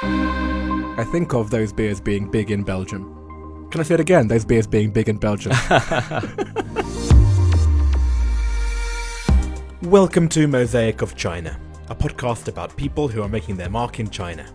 [0.00, 3.68] I think of those beers being big in Belgium.
[3.70, 4.28] Can I say it again?
[4.28, 5.52] Those beers being big in Belgium.
[9.82, 11.58] Welcome to Mosaic of China,
[11.88, 14.46] a podcast about people who are making their mark in China.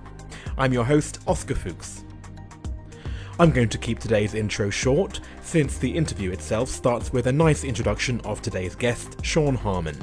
[0.58, 2.06] I'm your host, Oscar Fuchs.
[3.38, 7.66] I'm going to keep today's intro short, since the interview itself starts with a nice
[7.66, 9.98] introduction of today's guest, Sean Harmon.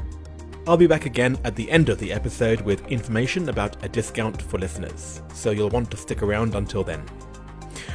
[0.71, 4.41] I'll be back again at the end of the episode with information about a discount
[4.41, 7.05] for listeners, so you'll want to stick around until then.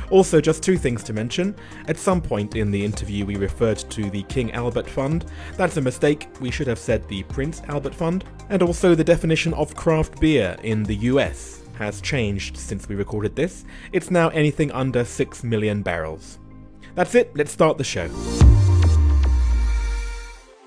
[0.09, 1.55] Also, just two things to mention.
[1.87, 5.23] At some point in the interview, we referred to the King Albert Fund.
[5.55, 6.27] That's a mistake.
[6.41, 8.25] We should have said the Prince Albert Fund.
[8.49, 13.37] And also, the definition of craft beer in the US has changed since we recorded
[13.37, 13.63] this.
[13.93, 16.39] It's now anything under 6 million barrels.
[16.93, 18.09] That's it, let's start the show.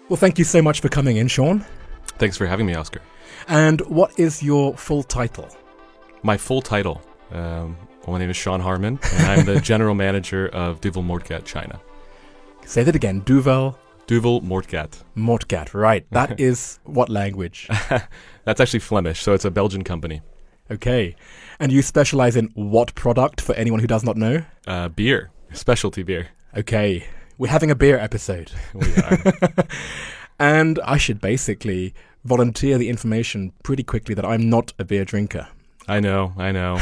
[0.08, 1.66] Well, thank you so much for coming in, Sean.
[2.18, 3.00] Thanks for having me, Oscar.
[3.46, 5.48] And what is your full title?
[6.22, 7.00] My full title.
[7.30, 11.44] Um, well, my name is Sean Harmon, and I'm the general manager of Duvel Moortgat
[11.44, 11.80] China.
[12.64, 13.20] Say that again.
[13.20, 15.02] Duvel Duvel Moortgat.
[15.16, 15.74] Moortgat.
[15.74, 16.06] Right.
[16.10, 17.68] That is what language?
[18.44, 20.20] That's actually Flemish, so it's a Belgian company.
[20.70, 21.14] Okay.
[21.60, 24.42] And you specialize in what product for anyone who does not know?
[24.66, 26.28] Uh, beer, specialty beer.
[26.56, 27.06] Okay.
[27.38, 28.50] We're having a beer episode.
[28.74, 29.22] We are.
[30.38, 31.94] And I should basically
[32.28, 35.48] volunteer the information pretty quickly that I'm not a beer drinker.
[35.88, 36.78] I know, I know.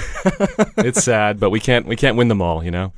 [0.78, 2.92] it's sad, but we can't we can't win them all, you know.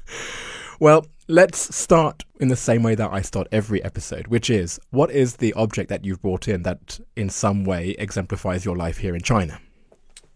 [0.80, 5.10] Well, let's start in the same way that I start every episode, which is what
[5.10, 9.14] is the object that you've brought in that in some way exemplifies your life here
[9.14, 9.60] in China?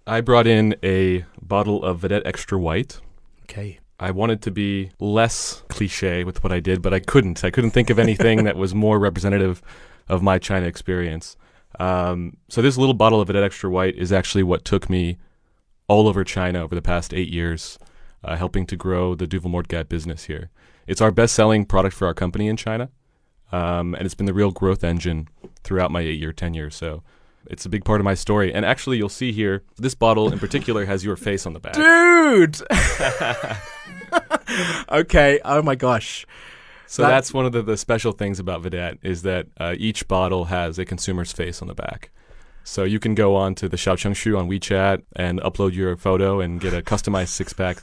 [0.06, 3.00] I brought in a bottle of Vedette Extra White.
[3.44, 3.78] Okay.
[4.00, 7.44] I wanted to be less cliche with what I did, but I couldn't.
[7.44, 9.62] I couldn't think of anything that was more representative
[10.08, 11.36] of my China experience.
[11.82, 15.18] Um, so this little bottle of Vedette Extra White is actually what took me
[15.88, 17.76] all over China over the past eight years,
[18.22, 20.50] uh, helping to grow the Duvel Moortgat business here.
[20.86, 22.90] It's our best-selling product for our company in China,
[23.50, 25.28] um, and it's been the real growth engine
[25.64, 26.70] throughout my eight-year tenure.
[26.70, 27.02] So
[27.46, 28.54] it's a big part of my story.
[28.54, 31.74] And actually, you'll see here, this bottle in particular has your face on the back.
[31.74, 32.60] Dude!
[34.88, 35.40] okay.
[35.44, 36.26] Oh my gosh.
[36.92, 40.06] So That- that's one of the, the special things about Vedette is that uh, each
[40.08, 42.10] bottle has a consumer's face on the back.
[42.64, 46.60] So you can go on to the Xiaochengxu on WeChat and upload your photo and
[46.60, 47.82] get a customized six pack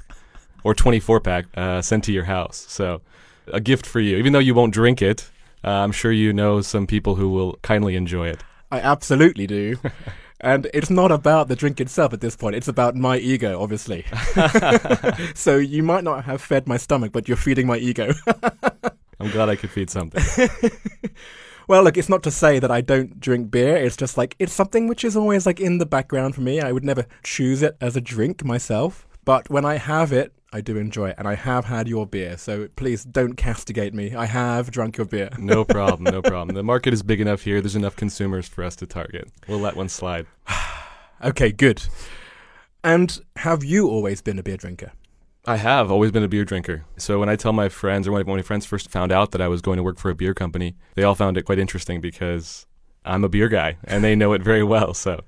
[0.64, 2.68] or 24 pack uh, sent to your house.
[2.69, 3.02] So
[3.48, 4.16] a gift for you.
[4.18, 5.31] Even though you won't drink it,
[5.64, 8.44] uh, I'm sure you know some people who will kindly enjoy it.
[8.72, 9.78] I absolutely do.
[10.42, 12.56] and it's not about the drink itself at this point.
[12.56, 14.06] It's about my ego, obviously.
[15.36, 18.14] so you might not have fed my stomach, but you're feeding my ego.
[19.20, 20.24] I'm glad I could feed something.
[21.68, 23.76] well, look, it's not to say that I don't drink beer.
[23.76, 26.62] It's just like, it's something which is always like in the background for me.
[26.62, 29.08] I would never choose it as a drink myself.
[29.26, 31.16] But when I have it, I do enjoy it.
[31.20, 32.36] And I have had your beer.
[32.38, 34.16] So please don't castigate me.
[34.16, 35.30] I have drunk your beer.
[35.38, 36.56] No problem, no problem.
[36.56, 37.62] The market is big enough here.
[37.62, 39.30] There's enough consumers for us to target.
[39.48, 40.26] We'll let one slide.
[41.22, 41.84] Okay, good.
[42.82, 44.94] And have you always been a beer drinker?
[45.46, 46.86] I have always been a beer drinker.
[46.98, 49.50] So when I tell my friends, or when my friends first found out that I
[49.50, 52.68] was going to work for a beer company, they all found it quite interesting because
[53.04, 54.94] I'm a beer guy and they know it very well.
[54.94, 55.20] So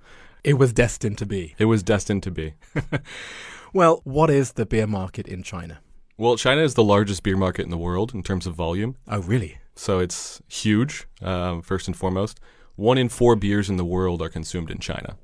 [0.45, 1.55] It was destined to be.
[1.57, 2.53] it was destined to be.
[3.73, 5.79] Well, what is the beer market in China?
[6.17, 8.95] Well, China is the largest beer market in the world in terms of volume.
[9.07, 9.57] Oh, really?
[9.75, 12.39] So it's huge, um, first and foremost.
[12.75, 15.17] One in four beers in the world are consumed in China.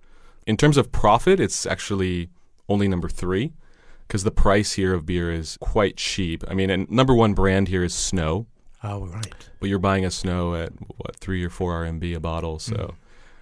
[0.46, 2.30] In terms of profit, it's actually
[2.70, 3.54] only number three
[4.08, 6.44] because the price here of beer is quite cheap.
[6.48, 8.48] I mean, and number one brand here is Snow,
[8.84, 9.50] Oh, right.
[9.60, 12.60] but you're buying a Snow at what three or four RMB a bottle.
[12.60, 12.96] So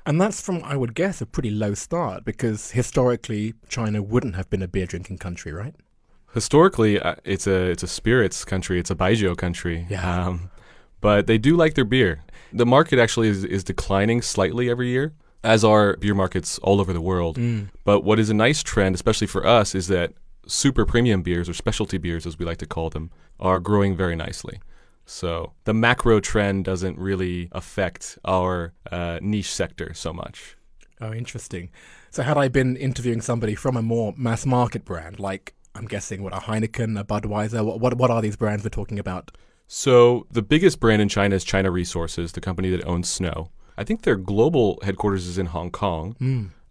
[0.06, 4.50] And that's from, I would guess, a pretty low start because historically China wouldn't have
[4.50, 5.76] been a beer drinking country, right?
[6.36, 8.80] historically, uh, it's a it's a spirits country.
[8.80, 9.88] It's a baijiu country.
[9.90, 10.28] Yeah.
[10.28, 10.52] Um,
[11.02, 12.24] but they do like their beer.
[12.54, 16.94] The market actually is, is declining slightly every year, as are beer markets all over
[16.94, 17.38] the world.
[17.84, 20.14] But what is a nice trend, especially for us, is that
[20.48, 24.16] super premium beers or specialty beers, as we like to call them, are growing very
[24.16, 24.60] nicely.
[25.06, 30.58] So the macro trend doesn't really affect our uh, niche sector so much.
[31.02, 31.70] Oh, interesting.
[32.10, 36.24] So, had I been interviewing somebody from a more mass market brand, like I'm guessing
[36.24, 39.32] what a Heineken, a Budweiser, what what, what are these brands we're talking about?
[39.68, 43.50] So the biggest brand in China is China Resources, the company that owns Snow.
[43.78, 46.16] I think their global headquarters is in Hong Kong,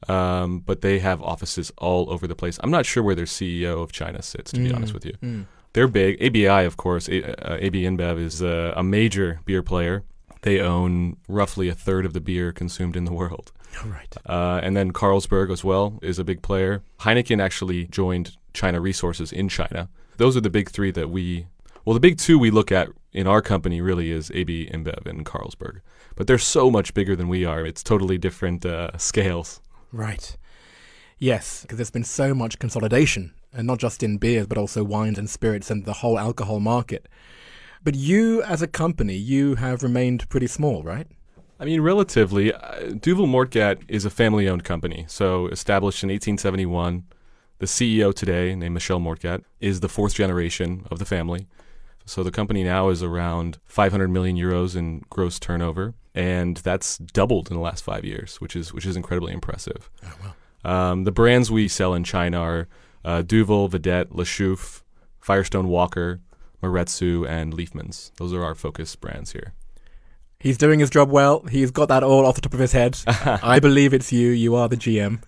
[0.08, 2.58] um, but they have offices all over the place.
[2.62, 5.14] I'm not sure where their CEO of China sits, to be honest with you.
[5.74, 6.22] They're big.
[6.22, 10.02] ABI, of course, A- uh, AB InBev is uh, a major beer player.
[10.42, 13.52] They own roughly a third of the beer consumed in the world.
[13.84, 14.14] Right.
[14.24, 16.82] Uh, and then Carlsberg as well is a big player.
[17.00, 19.88] Heineken actually joined China Resources in China.
[20.16, 21.46] Those are the big three that we,
[21.84, 25.26] well, the big two we look at in our company really is AB InBev and
[25.26, 25.80] Carlsberg.
[26.14, 27.66] But they're so much bigger than we are.
[27.66, 29.60] It's totally different uh, scales.
[29.90, 30.36] Right.
[31.18, 35.18] Yes, because there's been so much consolidation, and not just in beers, but also wines
[35.18, 37.08] and spirits and the whole alcohol market.
[37.82, 41.06] But you, as a company, you have remained pretty small, right?
[41.60, 45.04] I mean, relatively, uh, Duvel Moortgat is a family owned company.
[45.08, 47.04] So, established in 1871.
[47.58, 51.46] The CEO today, named Michel Moortgat, is the fourth generation of the family.
[52.06, 55.94] So, the company now is around 500 million euros in gross turnover.
[56.14, 59.90] And that's doubled in the last five years, which is, which is incredibly impressive.
[60.04, 60.34] Oh, well.
[60.64, 62.68] Um, the brands we sell in China are
[63.04, 64.82] uh, Duvel, Vedette, Le Chouffe,
[65.20, 66.20] Firestone Walker,
[66.62, 68.12] Maredsous, and Liefmans.
[68.16, 69.52] Those are our focus brands here.
[70.38, 71.40] He's doing his job well.
[71.50, 72.98] He's got that all off the top of his head.
[73.06, 74.28] I believe it's you.
[74.28, 75.20] You are the GM.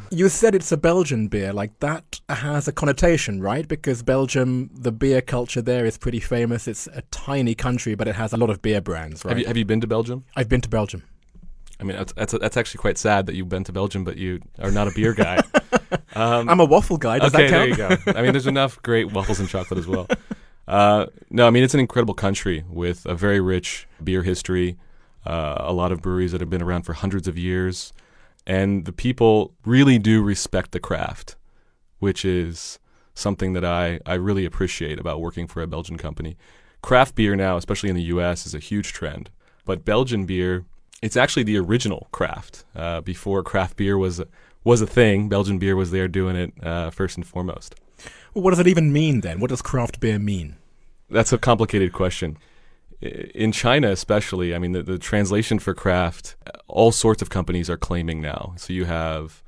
[0.10, 1.52] you said it's a Belgian beer.
[1.52, 3.68] Like that has a connotation, right?
[3.68, 6.66] Because Belgium, the beer culture there is pretty famous.
[6.66, 9.30] It's a tiny country, but it has a lot of beer brands, right?
[9.30, 10.24] Have you, have you been to Belgium?
[10.34, 11.04] I've been to Belgium.
[11.80, 14.40] I mean, that's, that's that's actually quite sad that you've been to Belgium, but you
[14.58, 15.40] are not a beer guy.
[16.14, 17.18] Um, I'm a waffle guy.
[17.18, 17.78] Does okay, that count?
[17.78, 18.18] there you go.
[18.18, 20.06] I mean, there's enough great waffles and chocolate as well.
[20.68, 24.76] Uh, no, I mean it's an incredible country with a very rich beer history,
[25.24, 27.94] uh, a lot of breweries that have been around for hundreds of years,
[28.46, 31.36] and the people really do respect the craft,
[32.00, 32.78] which is
[33.14, 36.36] something that I, I really appreciate about working for a Belgian company.
[36.82, 39.30] Craft beer now, especially in the U.S., is a huge trend,
[39.64, 40.66] but Belgian beer,
[41.02, 42.64] it's actually the original craft.
[42.74, 44.20] Uh, before craft beer was
[44.64, 47.74] was a thing, Belgian beer was there doing it uh, first and foremost.
[48.34, 49.40] Well, what does it even mean then?
[49.40, 50.56] What does craft beer mean?
[51.08, 52.36] That's a complicated question.
[53.00, 56.36] In China, especially, I mean, the, the translation for craft,
[56.66, 58.54] all sorts of companies are claiming now.
[58.56, 59.42] So you have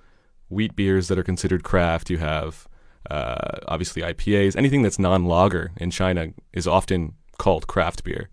[0.49, 2.11] wheat beers that are considered craft.
[2.11, 2.69] You have
[3.11, 4.57] uh, obviously IPAs.
[4.57, 8.29] Anything that's non-lager in China is often called craft beer.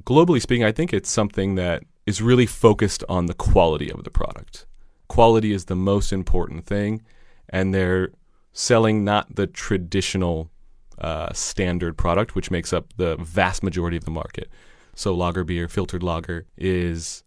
[0.00, 4.10] Globally speaking, I think it's something that is really focused on the quality of the
[4.10, 4.64] product.
[5.08, 7.02] Quality is the most important thing,
[7.50, 8.08] and they're
[8.50, 10.50] selling not the traditional
[10.98, 14.48] uh, standard product, which makes up the vast majority of the market.
[14.94, 17.24] So lager beer, filtered lager, is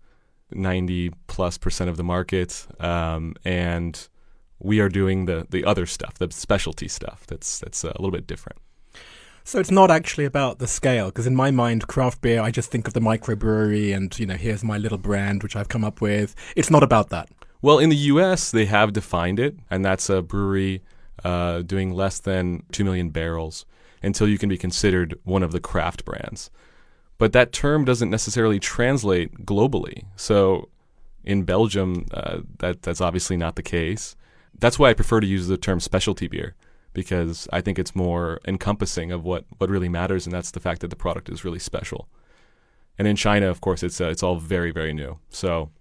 [0.49, 4.09] 90 plus percent of the market, um, and
[4.57, 7.27] we are doing the the other stuff, the specialty stuff.
[7.27, 8.57] That's that's a little bit different.
[9.43, 12.69] So it's not actually about the scale, because in my mind, craft beer, I just
[12.69, 15.99] think of the microbrewery and, you know, here's my little brand which I've come up
[15.99, 16.35] with.
[16.55, 17.29] It's not about that.
[17.61, 20.81] Well, in the U.S., they have defined it, and that's a brewery
[21.23, 23.65] uh, doing less than two million barrels
[24.03, 26.49] until you can be considered one of the craft brands.
[27.17, 30.05] But that term doesn't necessarily translate globally.
[30.15, 30.69] So
[31.23, 34.15] in Belgium, uh, that that's obviously not the case.
[34.57, 36.55] That's why I prefer to use the term specialty beer
[36.93, 40.81] because I think it's more encompassing of what, what really matters, and that's the fact
[40.81, 42.07] that the product is really special.
[42.97, 45.17] And in China, of course, it's uh, it's all very very new.
[45.29, 45.71] So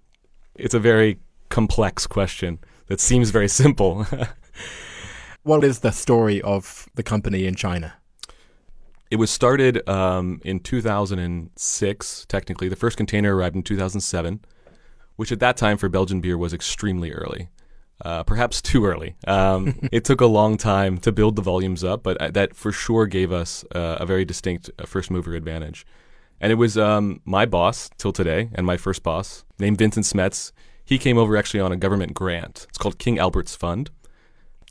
[0.55, 1.19] it's a very
[1.49, 4.07] complex question that seems very simple.
[5.43, 7.95] What is the story of the company in China?
[9.11, 12.69] It was started um, in 2006, technically.
[12.69, 14.41] The first container arrived in 2007,
[15.17, 17.49] which at that time for Belgian beer was extremely early.
[18.03, 19.17] Uh, perhaps too early.
[19.27, 22.73] Um, it took a long time to build the volumes up, but uh, that for
[22.73, 25.87] sure gave us uh, a very distinct uh, first mover advantage.
[26.41, 30.53] And it was um, my boss till today, and my first boss, named Vincent Smets.
[30.85, 32.67] He came over actually on a government grant.
[32.69, 33.91] It's called King Albert's Fund.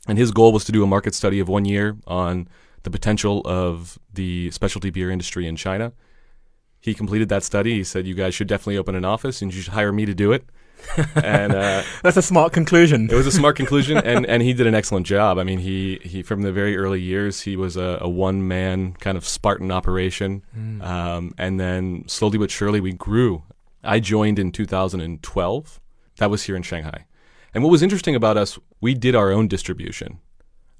[0.08, 2.48] And his goal was to do a market study of one year on
[2.82, 5.92] the potential of the specialty beer industry in China.
[6.80, 7.74] He completed that study.
[7.74, 10.14] He said, "You guys should definitely open an office, and you should hire me to
[10.14, 10.44] do it."
[11.14, 13.08] And uh, That's a smart conclusion.
[13.10, 15.38] it was a smart conclusion, and, and he did an excellent job.
[15.38, 18.92] I mean, he, he from the very early years, he was a, a one man
[18.94, 20.42] kind of Spartan operation,
[20.80, 23.42] um, and then slowly but surely we grew.
[23.82, 25.80] I joined in 2012.
[26.16, 27.06] That was here in Shanghai,
[27.54, 30.18] and what was interesting about us, we did our own distribution,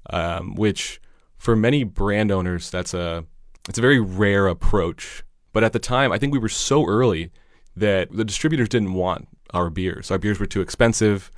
[0.09, 1.01] um, which
[1.37, 3.25] for many brand owners, that's a
[3.67, 5.23] it's a very rare approach.
[5.53, 7.31] But at the time, I think we were so early
[7.75, 10.11] that the distributors didn't want our beers.
[10.11, 11.31] Our beers were too expensive.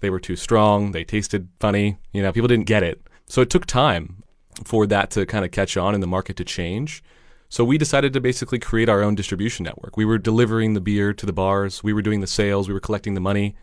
[0.00, 0.92] They were too strong.
[0.92, 1.98] They tasted funny.
[2.12, 3.00] You know, people didn't get it.
[3.26, 4.22] So it took time
[4.64, 7.02] for that to kind of catch on and the market to change.
[7.48, 9.96] So we decided to basically create our own distribution network.
[9.96, 11.82] We were delivering the beer to the bars.
[11.82, 12.68] We were doing the sales.
[12.68, 13.56] We were collecting the money.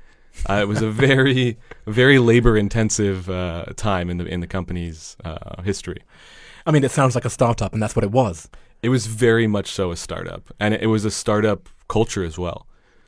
[0.47, 5.61] Uh, it was a very, very labor-intensive uh, time in the in the company's uh,
[5.63, 6.03] history.
[6.65, 8.49] I mean, it sounds like a startup, and that's what it was.
[8.83, 12.67] It was very much so a startup, and it was a startup culture as well.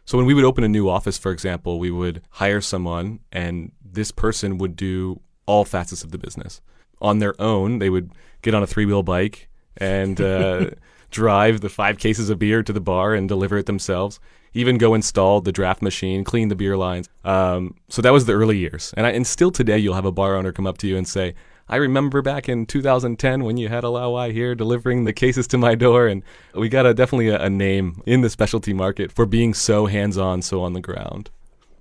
[0.10, 3.72] So when we would open a new office, for example, we would hire someone, and
[3.80, 6.62] this person would do all facets of the business
[7.00, 7.78] on their own.
[7.78, 8.12] They would
[8.42, 10.72] get on a three wheel bike and uh,
[11.12, 14.20] drive the five cases of beer to the bar and deliver it themselves.
[14.56, 17.08] Even go install the draft machine, clean the beer lines.
[17.24, 20.12] Um, so that was the early years, and I, and still today you'll have a
[20.12, 21.36] bar owner come up to you and say,
[21.70, 25.58] I remember back in 2010 when you had a Laowai here delivering the cases to
[25.58, 26.24] my door, and
[26.56, 30.42] we got a definitely a, a name in the specialty market for being so hands-on,
[30.42, 31.30] so on the ground.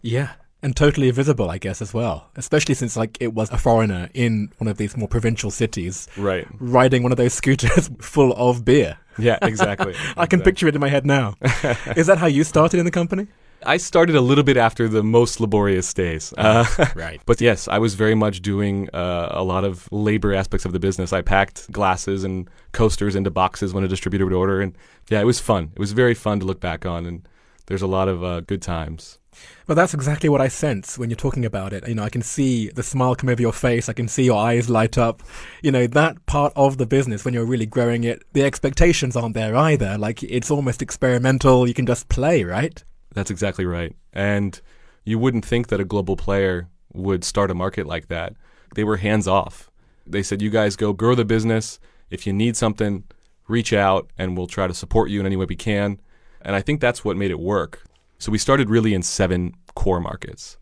[0.02, 2.28] Yeah, and totally visible, I guess, as well.
[2.36, 6.46] Especially since like it was a foreigner in one of these more provincial cities, Right.
[6.60, 8.98] riding one of those scooters full of beer.
[9.18, 9.94] Yeah, exactly.
[10.16, 11.34] I can picture it in my head now.
[11.96, 13.26] Is that how you started in the company?
[13.64, 16.32] I started a little bit after the most laborious days.
[16.36, 17.20] Uh, Right.
[17.26, 20.78] But yes, I was very much doing uh, a lot of labor aspects of the
[20.78, 21.12] business.
[21.12, 24.76] I packed glasses and coasters into boxes when a distributor would order, and
[25.10, 25.72] yeah, it was fun.
[25.74, 27.28] It was very fun to look back on, and
[27.66, 29.18] there's a lot of uh, good times.
[29.66, 31.86] Well, that's exactly what I sense when you're talking about it.
[31.86, 33.88] You know, I can see the smile come over your face.
[33.88, 35.22] I can see your eyes light up.
[35.62, 39.34] You know, that part of the business, when you're really growing it, the expectations aren't
[39.34, 39.96] there either.
[39.98, 41.68] Like, it's almost experimental.
[41.68, 42.82] You can just play, right?
[43.18, 43.96] That's exactly right.
[44.12, 44.60] And
[45.02, 48.34] you wouldn't think that a global player would start a market like that.
[48.76, 49.72] They were hands off.
[50.06, 51.80] They said, "You guys go grow the business.
[52.10, 53.02] If you need something,
[53.48, 55.98] reach out, and we'll try to support you in any way we can."
[56.42, 57.82] And I think that's what made it work.
[58.18, 60.56] So we started really in seven core markets.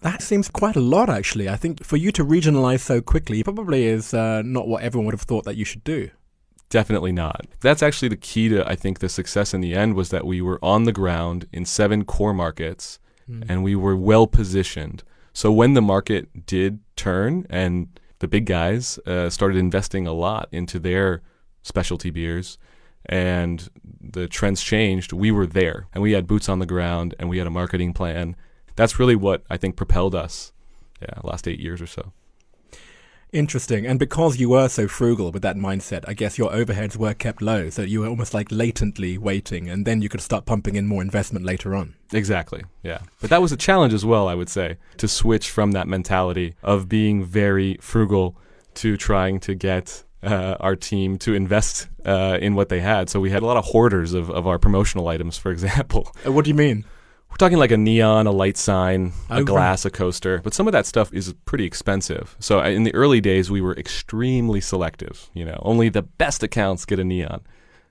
[0.00, 1.50] That seems quite a lot, actually.
[1.50, 5.14] I think for you to regionalize so quickly probably is uh, not what everyone would
[5.14, 6.08] have thought that you should do.
[6.70, 7.46] Definitely not.
[7.60, 10.40] That's actually the key to I think the success in the end was that we
[10.40, 12.98] were on the ground in seven core markets
[13.48, 15.02] and we were well positioned.
[15.32, 20.48] So when the market did turn and the big guys uh, started investing a lot
[20.52, 21.22] into their
[21.62, 22.58] specialty beers
[23.06, 23.68] and
[24.00, 27.38] the trends changed, we were there and we had boots on the ground and we
[27.38, 28.36] had a marketing plan.
[28.76, 30.52] That's really what I think propelled us.
[31.00, 32.12] Yeah, last eight years or so.
[33.34, 33.84] Interesting.
[33.84, 37.42] And because you were so frugal with that mindset, I guess your overheads were kept
[37.42, 37.68] low.
[37.68, 41.02] So you were almost like latently waiting, and then you could start pumping in more
[41.02, 41.96] investment later on.
[42.12, 42.62] Exactly.
[42.84, 43.00] Yeah.
[43.20, 46.54] But that was a challenge as well, I would say, to switch from that mentality
[46.62, 48.36] of being very frugal
[48.74, 53.10] to trying to get uh, our team to invest uh, in what they had.
[53.10, 56.14] So we had a lot of hoarders of, of our promotional items, for example.
[56.24, 56.84] Uh, what do you mean?
[57.34, 59.44] We're talking like a neon, a light sign, a right.
[59.44, 60.38] glass, a coaster.
[60.38, 62.36] But some of that stuff is pretty expensive.
[62.38, 65.30] So uh, in the early days, we were extremely selective.
[65.34, 67.40] You know, only the best accounts get a neon.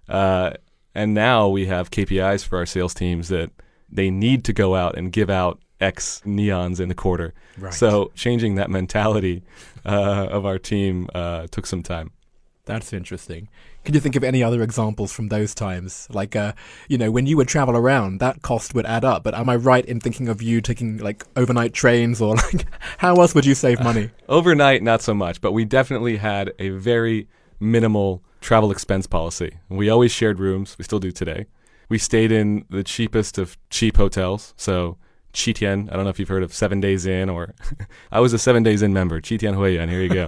[0.07, 0.51] Uh,
[0.95, 3.51] and now we have KPIs for our sales teams that
[3.89, 7.33] they need to go out and give out X neons in the quarter.
[7.57, 7.73] Right.
[7.73, 9.43] So changing that mentality
[9.85, 12.12] uh, of our team uh, took some time.
[12.65, 13.50] That's interesting.
[13.84, 16.08] Can you think of any other examples from those times?
[16.10, 16.53] Like, uh,
[16.88, 19.22] you know, when you would travel around, that cost would add up.
[19.24, 22.65] But am I right in thinking of you taking like overnight trains or like,
[23.00, 24.12] how else would you save money?
[24.29, 27.27] Overnight, not so much, but we definitely had a very
[27.60, 29.58] minimal travel expense policy.
[29.67, 30.77] We always shared rooms.
[30.77, 31.48] We still do today.
[31.89, 34.53] We stayed in the cheapest of cheap hotels.
[34.55, 34.98] So
[35.34, 37.55] Chitian, I don't know if you've heard of Seven Days Inn or
[38.12, 39.20] I was a Seven Days Inn member.
[39.20, 40.27] Chitian Huiyan, here you go.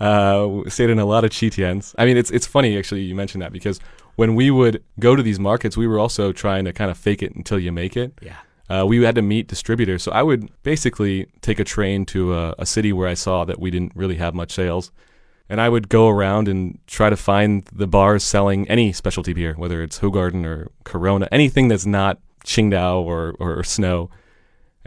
[0.00, 1.94] Uh, we stayed in a lot of Chitians.
[1.98, 3.80] I mean, it's it's funny actually you mentioned that because
[4.16, 7.22] when we would go to these markets, we were also trying to kind of fake
[7.22, 8.12] it until you make it.
[8.20, 8.36] Yeah.
[8.68, 10.02] Uh, we had to meet distributors.
[10.02, 13.58] So I would basically take a train to a, a city where I saw that
[13.58, 14.90] we didn't really have much sales.
[15.48, 19.54] And I would go around and try to find the bars selling any specialty beer,
[19.54, 24.10] whether it's Hoegaarden or Corona, anything that's not Qingdao or, or, Snow.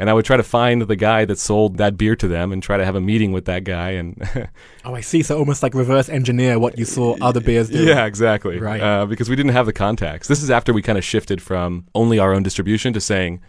[0.01, 2.63] And I would try to find the guy that sold that beer to them and
[2.63, 3.91] try to have a meeting with that guy.
[3.91, 4.17] And
[4.83, 5.21] Oh, I see.
[5.21, 7.83] So almost like reverse engineer what you saw other beers do.
[7.85, 8.59] yeah, exactly.
[8.59, 8.81] Right.
[8.81, 10.27] Uh, because we didn't have the contacts.
[10.27, 13.41] This is after we kind of shifted from only our own distribution to saying,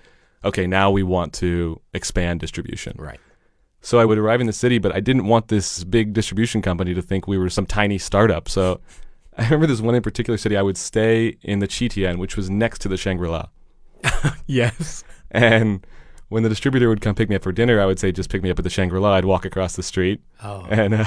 [0.44, 2.96] okay, now we want to expand distribution.
[2.98, 3.18] Right.
[3.80, 6.92] So I would arrive in the city, but I didn't want this big distribution company
[6.92, 8.48] to think we were some tiny startup.
[8.50, 8.80] So
[9.38, 10.58] I remember this one in particular city.
[10.58, 13.46] I would stay in the Chitian, which was next to the Shangri La.
[14.46, 15.02] Yes.
[15.30, 15.86] And
[16.32, 18.42] when the distributor would come pick me up for dinner, I would say, just pick
[18.42, 19.12] me up at the Shangri La.
[19.14, 20.66] I'd walk across the street Oh.
[20.70, 21.04] and uh,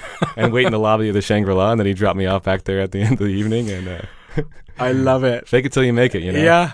[0.36, 2.44] and wait in the lobby of the Shangri La, and then he'd drop me off
[2.44, 4.00] back there at the end of the evening and uh,
[4.80, 5.48] I love it.
[5.48, 6.22] fake it till you make it.
[6.22, 6.38] You know?
[6.40, 6.72] Yeah.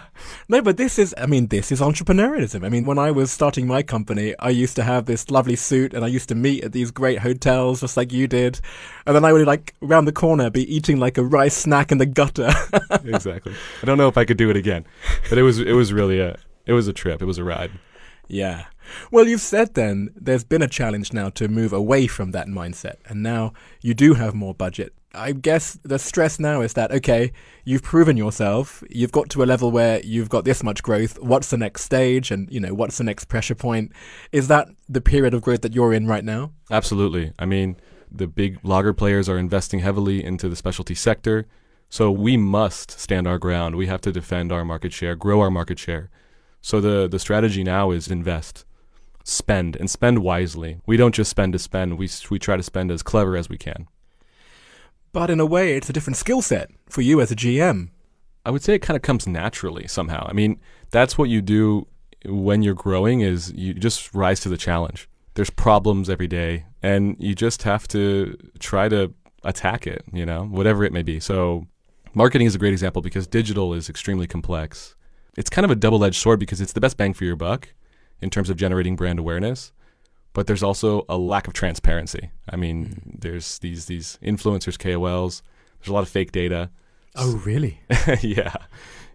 [0.50, 2.62] No, but this is, I mean, this is entrepreneurialism.
[2.62, 5.94] I mean, when I was starting my company, I used to have this lovely suit
[5.94, 8.60] and I used to meet at these great hotels just like you did.
[9.06, 11.96] And then I would like round the corner be eating like a rice snack in
[11.96, 12.50] the gutter.
[13.04, 13.54] exactly.
[13.82, 14.84] I don't know if I could do it again,
[15.30, 17.22] but it was it was really a it was a trip.
[17.22, 17.70] It was a ride.
[18.28, 18.66] Yeah.
[19.10, 22.96] Well, you've said then there's been a challenge now to move away from that mindset.
[23.06, 24.94] And now you do have more budget.
[25.14, 27.32] I guess the stress now is that, okay,
[27.64, 31.18] you've proven yourself, you've got to a level where you've got this much growth.
[31.20, 32.30] What's the next stage?
[32.30, 33.92] And, you know, what's the next pressure point?
[34.32, 36.50] Is that the period of growth that you're in right now?
[36.70, 37.32] Absolutely.
[37.38, 37.76] I mean,
[38.10, 41.46] the big lager players are investing heavily into the specialty sector.
[41.88, 43.76] So we must stand our ground.
[43.76, 46.10] We have to defend our market share, grow our market share.
[46.64, 48.64] So the, the strategy now is invest,
[49.22, 50.80] spend, and spend wisely.
[50.86, 53.58] We don't just spend to spend, we, we try to spend as clever as we
[53.58, 53.86] can.
[55.12, 57.90] But in a way, it's a different skill set for you as a GM.
[58.46, 60.26] I would say it kind of comes naturally somehow.
[60.26, 60.58] I mean,
[60.90, 61.86] that's what you do
[62.24, 65.06] when you're growing is you just rise to the challenge.
[65.34, 70.44] There's problems every day and you just have to try to attack it, you know,
[70.44, 71.20] whatever it may be.
[71.20, 71.66] So
[72.14, 74.96] marketing is a great example because digital is extremely complex.
[75.36, 77.68] It's kind of a double-edged sword because it's the best bang for your buck
[78.20, 79.72] in terms of generating brand awareness
[80.34, 82.30] but there's also a lack of transparency.
[82.50, 83.20] I mean, mm.
[83.20, 85.40] there's these these influencers, KOLs.
[85.78, 86.70] There's a lot of fake data.
[87.14, 87.80] Oh, really?
[88.20, 88.54] yeah.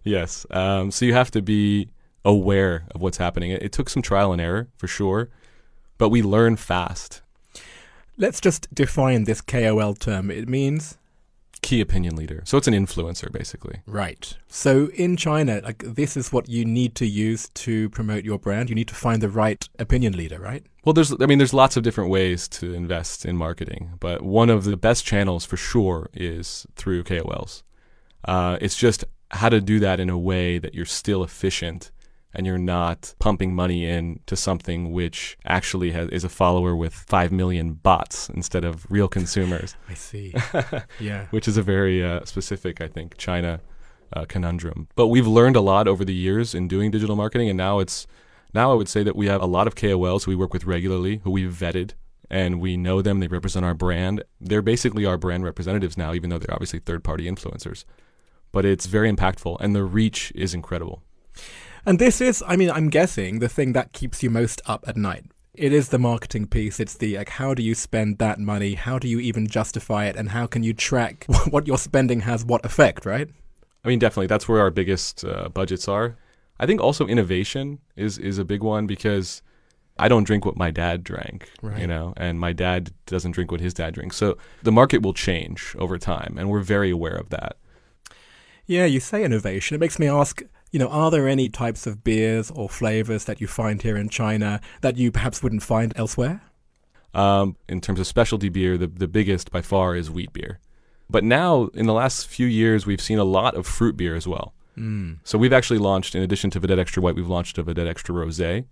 [0.03, 0.45] Yes.
[0.49, 1.89] Um, so you have to be
[2.23, 3.51] aware of what's happening.
[3.51, 5.29] It, it took some trial and error for sure,
[5.97, 7.21] but we learn fast.
[8.17, 10.31] Let's just define this KOL term.
[10.31, 10.97] It means
[11.61, 12.41] key opinion leader.
[12.45, 13.81] So it's an influencer basically.
[13.85, 14.37] Right.
[14.47, 18.69] So in China, like this is what you need to use to promote your brand.
[18.69, 20.65] You need to find the right opinion leader, right?
[20.85, 24.49] Well, there's I mean there's lots of different ways to invest in marketing, but one
[24.49, 27.63] of the best channels for sure is through KOLs.
[28.25, 31.91] Uh, it's just how to do that in a way that you're still efficient
[32.33, 37.31] and you're not pumping money into something which actually has, is a follower with 5
[37.31, 39.75] million bots instead of real consumers.
[39.87, 40.33] I see.
[40.99, 41.25] yeah.
[41.31, 43.61] Which is a very uh, specific, I think, China
[44.13, 44.87] uh, conundrum.
[44.95, 48.07] But we've learned a lot over the years in doing digital marketing, and now it's
[48.53, 50.65] now I would say that we have a lot of KOLs who we work with
[50.65, 51.91] regularly, who we've vetted,
[52.29, 53.19] and we know them.
[53.19, 54.23] They represent our brand.
[54.41, 57.85] They're basically our brand representatives now, even though they're obviously third party influencers.
[58.51, 61.03] But it's very impactful, and the reach is incredible.
[61.85, 64.97] And this is, I mean, I'm guessing the thing that keeps you most up at
[64.97, 65.25] night.
[65.53, 66.79] It is the marketing piece.
[66.79, 68.75] It's the like, how do you spend that money?
[68.75, 70.15] How do you even justify it?
[70.15, 73.29] And how can you track what your spending has what effect, right?
[73.83, 74.27] I mean, definitely.
[74.27, 76.15] That's where our biggest uh, budgets are.
[76.59, 79.41] I think also innovation is is a big one because
[79.97, 81.79] I don't drink what my dad drank, right.
[81.79, 84.15] you know, and my dad doesn't drink what his dad drinks.
[84.15, 87.57] So the market will change over time, and we're very aware of that.
[88.65, 89.75] Yeah, you say innovation.
[89.75, 93.41] It makes me ask you know, are there any types of beers or flavors that
[93.41, 96.41] you find here in China that you perhaps wouldn't find elsewhere?
[97.13, 100.59] Um, in terms of specialty beer, the, the biggest by far is wheat beer.
[101.09, 104.27] But now, in the last few years, we've seen a lot of fruit beer as
[104.27, 104.53] well.
[104.77, 105.17] Mm.
[105.23, 108.13] So we've actually launched, in addition to Vedette Extra White, we've launched a Vedette Extra
[108.13, 108.65] Rosé,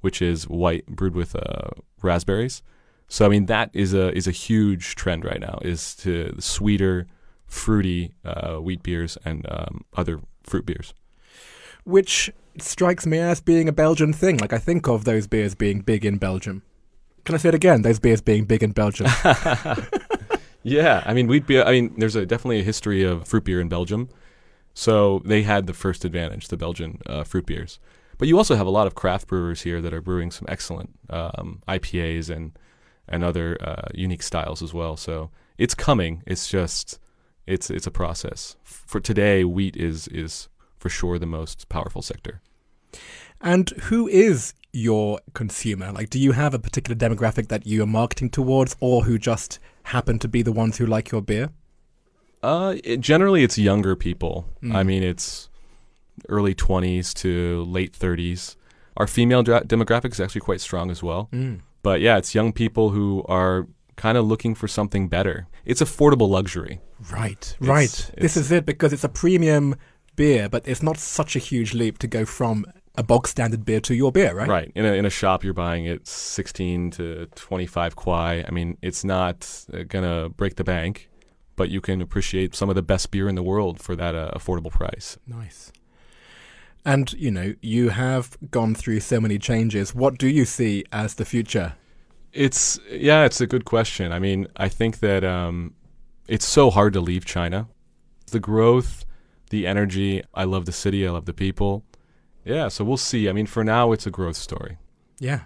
[0.00, 1.70] which is white brewed with uh,
[2.02, 2.62] raspberries.
[3.06, 5.58] So I mean, that is a is a huge trend right now.
[5.62, 7.06] Is to sweeter,
[7.46, 10.94] fruity uh, wheat beers and um, other fruit beers
[11.84, 14.38] which strikes me as being a Belgian thing.
[14.38, 16.62] Like I think of those beers being big in Belgium.
[17.24, 17.82] Can I say it again?
[17.82, 19.06] Those beers being big in Belgium.
[20.62, 21.64] yeah, I mean wheat beer.
[21.64, 24.08] I mean, there's a definitely a history of fruit beer in Belgium,
[24.74, 27.78] so they had the first advantage, the Belgian uh, fruit beers.
[28.18, 30.90] But you also have a lot of craft brewers here that are brewing some excellent
[31.10, 32.56] um, IPAs and
[33.08, 34.96] and other uh, unique styles as well.
[34.96, 36.22] So it's coming.
[36.26, 36.98] It's just
[37.46, 38.56] it's it's a process.
[38.62, 40.48] For today, wheat is is
[40.84, 42.42] for sure the most powerful sector.
[43.40, 45.90] And who is your consumer?
[45.90, 49.58] Like, do you have a particular demographic that you are marketing towards, or who just
[49.84, 51.48] happen to be the ones who like your beer?
[52.42, 54.44] Uh, it, generally, it's younger people.
[54.62, 54.74] Mm.
[54.74, 55.48] I mean, it's
[56.28, 58.56] early 20s to late 30s.
[58.98, 61.30] Our female dra- demographic is actually quite strong as well.
[61.32, 61.60] Mm.
[61.82, 65.46] But yeah, it's young people who are kind of looking for something better.
[65.64, 66.80] It's affordable luxury.
[67.10, 67.84] Right, it's, right.
[67.84, 69.76] It's, this is it because it's a premium
[70.16, 73.80] beer, but it's not such a huge leap to go from a bog standard beer
[73.80, 74.48] to your beer, right?
[74.48, 74.72] Right.
[74.74, 78.44] In a, in a shop, you're buying it 16 to 25 kwai.
[78.46, 81.10] I mean, it's not uh, going to break the bank,
[81.56, 84.30] but you can appreciate some of the best beer in the world for that uh,
[84.34, 85.18] affordable price.
[85.26, 85.72] Nice.
[86.84, 89.94] And, you know, you have gone through so many changes.
[89.94, 91.74] What do you see as the future?
[92.32, 94.12] It's, yeah, it's a good question.
[94.12, 95.74] I mean, I think that um,
[96.28, 97.68] it's so hard to leave China.
[98.30, 99.04] The growth
[99.50, 100.22] the energy.
[100.34, 101.06] I love the city.
[101.06, 101.84] I love the people.
[102.44, 103.28] Yeah, so we'll see.
[103.28, 104.78] I mean, for now, it's a growth story.
[105.18, 105.42] Yeah.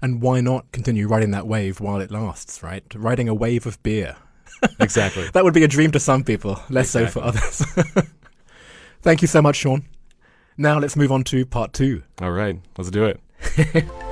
[0.00, 2.82] And why not continue riding that wave while it lasts, right?
[2.94, 4.16] Riding a wave of beer.
[4.80, 5.28] exactly.
[5.32, 7.06] that would be a dream to some people, less exactly.
[7.06, 7.64] so for others.
[9.02, 9.84] Thank you so much, Sean.
[10.56, 12.02] Now let's move on to part two.
[12.20, 13.20] All right, let's do it.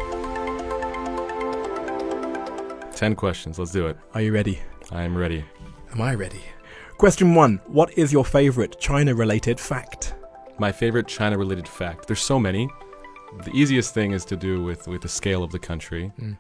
[2.95, 3.59] 10 questions.
[3.59, 3.97] Let's do it.
[4.15, 4.61] Are you ready?
[4.91, 5.45] I am ready.
[5.93, 6.43] Am I ready?
[7.01, 10.15] Question one What is your favorite China related fact?
[10.59, 12.07] My favorite China related fact.
[12.07, 12.69] There's so many.
[13.43, 16.13] The easiest thing is to do with, with the scale of the country.
[16.21, 16.37] Mm.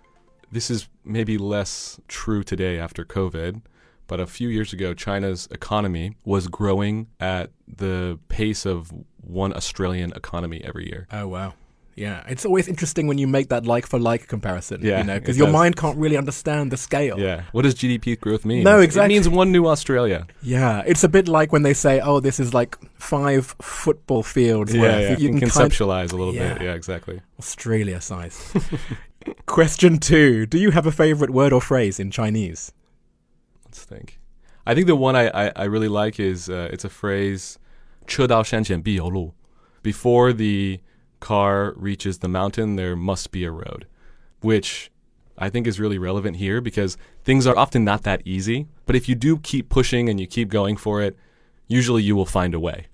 [0.52, 3.62] This is maybe less true today after COVID,
[4.06, 8.92] but a few years ago, China's economy was growing at the pace of
[9.22, 11.06] one Australian economy every year.
[11.10, 11.54] Oh, wow.
[11.97, 14.81] Yeah, it's always interesting when you make that like for like comparison.
[14.83, 15.53] Yeah, you know, because it your does.
[15.53, 17.17] mind can't really understand the scale.
[17.17, 17.43] Yeah.
[17.53, 18.63] What does GDP growth mean?
[18.65, 19.15] No, exactly.
[19.15, 20.27] It means one new Australia.
[20.41, 24.73] Yeah, it's a bit like when they say, "Oh, this is like five football fields
[24.73, 25.17] Yeah, worth." yeah.
[25.17, 26.55] You can can kind conceptualize a little Yeah.
[26.55, 26.63] bit.
[26.63, 27.21] Yeah, exactly.
[27.39, 28.35] Australia size.
[29.45, 32.73] Question two: Do you have a favorite word or phrase in Chinese?
[33.65, 34.19] Let's think.
[34.67, 37.57] I think the one I, I, I really like is uh, it's a phrase,
[38.05, 39.33] 车到山前必有路.
[39.81, 40.79] Before the
[41.20, 43.86] car reaches the mountain, there must be a road,
[44.40, 44.90] which
[45.38, 48.66] I think is really relevant here because things are often not that easy.
[48.86, 51.16] But if you do keep pushing and you keep going for it,
[51.68, 52.86] usually you will find a way.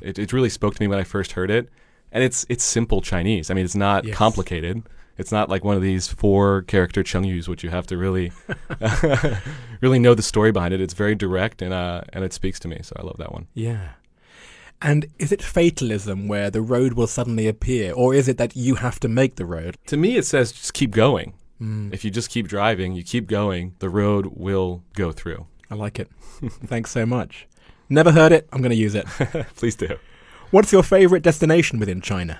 [0.00, 1.68] It, it really spoke to me when I first heard it.
[2.12, 3.50] And it's it's simple Chinese.
[3.50, 4.16] I mean, it's not Yes.
[4.16, 4.82] complicated.
[5.18, 8.32] It's not like one of these four character chengyus, which you have to really
[9.80, 10.80] really know the story behind it.
[10.80, 12.80] It's very direct and uh, and it speaks to me.
[12.82, 13.46] So I love that one.
[13.54, 13.88] Yeah.
[14.82, 18.76] And is it fatalism where the road will suddenly appear, or is it that you
[18.76, 19.76] have to make the road?
[19.86, 21.34] To me, it says just keep going.
[21.60, 25.46] Mm, If you just keep driving, you keep going, the road will go through.
[25.70, 26.10] I like it.
[26.66, 27.48] Thanks so much.
[27.88, 28.48] Never heard it.
[28.52, 29.06] I'm going to use it.
[29.56, 29.96] Please do.
[30.50, 32.38] What's your favorite destination within China?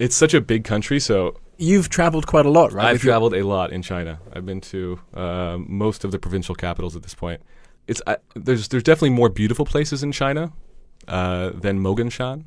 [0.00, 2.86] It's such a big country, so You've traveled quite a lot, right?
[2.86, 4.18] I've With your- traveled a lot in China.
[4.32, 7.40] I've been to uh, most of the provincial capitals at this point.
[7.86, 10.52] It's I, there's there's definitely more beautiful places in China
[11.08, 12.44] uh, than Moganshan,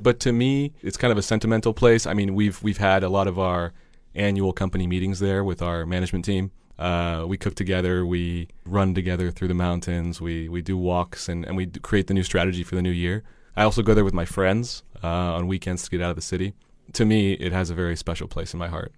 [0.00, 2.06] but to me, it's kind of a sentimental place.
[2.06, 3.72] I mean, we've we've had a lot of our
[4.14, 6.50] annual company meetings there with our management team.
[6.78, 11.44] Uh, we cook together, we run together through the mountains, we we do walks, and,
[11.44, 13.22] and we d- create the new strategy for the new year.
[13.56, 16.22] I also go there with my friends uh, on weekends to get out of the
[16.22, 16.54] city.
[16.94, 18.92] To me, it has a very special place in my heart.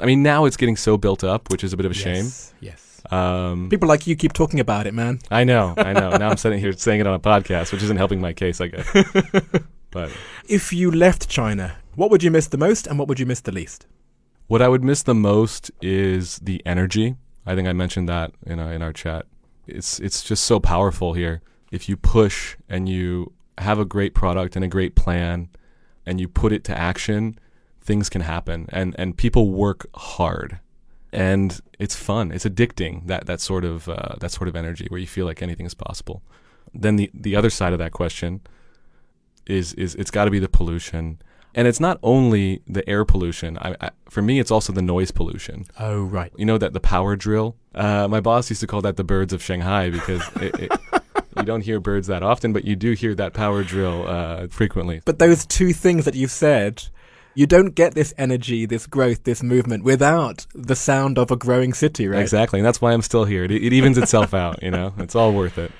[0.00, 2.26] I mean, now it's getting so built up, which is a bit of a shame.
[2.60, 2.95] Yes.
[3.10, 5.20] Um, People like you keep talking about it, man.
[5.30, 6.10] I know, I know.
[6.16, 8.68] now I'm sitting here saying it on a podcast, which isn't helping my case, I
[8.68, 8.88] guess.
[9.90, 10.10] but
[10.48, 13.40] If you left China, what would you miss the most and what would you miss
[13.40, 13.86] the least?
[14.48, 17.16] what I would miss the most is the energy.
[17.44, 19.26] I think I mentioned that in our, in our chat.
[19.66, 21.42] It's it's just so powerful here.
[21.72, 25.48] If you push and you have a great product and a great plan,
[26.04, 27.38] and you put it to action,
[27.80, 28.66] things can happen.
[28.68, 30.60] And and people work hard,
[31.16, 32.30] and it's fun.
[32.30, 33.06] It's addicting.
[33.06, 35.74] That that sort of uh, that sort of energy where you feel like anything is
[35.74, 36.22] possible.
[36.74, 38.42] Then the the other side of that question
[39.46, 41.18] is is it's got to be the pollution.
[41.54, 43.56] And it's not only the air pollution.
[43.56, 45.64] I, I, for me, it's also the noise pollution.
[45.80, 46.30] Oh, right.
[46.36, 47.56] You know that the power drill.
[47.74, 50.72] Uh, my boss used to call that the birds of Shanghai because it, it,
[51.38, 55.00] you don't hear birds that often, but you do hear that power drill uh, frequently.
[55.06, 56.88] But those two things that you've said,
[57.36, 61.74] you don't get this energy, this growth, this movement without the sound of a growing
[61.74, 62.20] city, right?
[62.20, 63.44] Exactly, and that's why I'm still here.
[63.44, 64.62] It, it evens itself out.
[64.62, 65.70] You know, it's all worth it.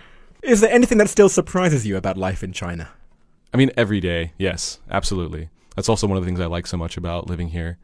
[0.42, 2.90] Is there anything that still surprises you about life in China?
[3.54, 5.48] I mean, every day, yes, absolutely.
[5.74, 7.78] That's also one of the things I like so much about living here.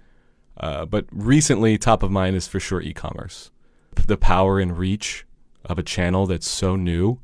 [0.59, 3.51] Uh, but recently, top of mind is for sure e-commerce.
[4.07, 5.25] The power and reach
[5.65, 7.21] of a channel that's so new,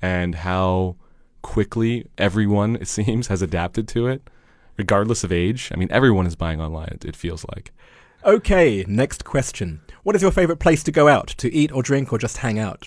[0.00, 0.96] and how
[1.42, 4.30] quickly everyone, it seems, has adapted to it,
[4.76, 5.70] regardless of age.
[5.72, 6.88] I mean, everyone is buying online.
[6.92, 7.72] It, it feels like.
[8.24, 9.82] Okay, next question.
[10.02, 12.58] What is your favorite place to go out to eat or drink or just hang
[12.58, 12.86] out?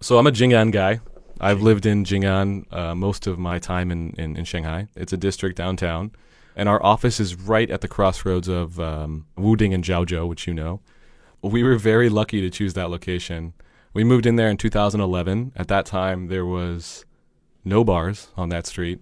[0.00, 1.00] So I'm a Jing'an guy.
[1.40, 4.88] I've lived in Jing'an uh, most of my time in, in, in Shanghai.
[4.94, 6.12] It's a district downtown.
[6.56, 10.54] And our office is right at the crossroads of um, Wuding and Jiaozhou, which you
[10.54, 10.80] know.
[11.42, 13.54] We were very lucky to choose that location.
[13.92, 15.52] We moved in there in 2011.
[15.56, 17.04] At that time, there was
[17.64, 19.00] no bars on that street.